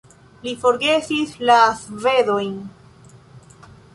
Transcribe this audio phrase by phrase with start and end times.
[0.45, 2.57] Li forgesis la svedojn.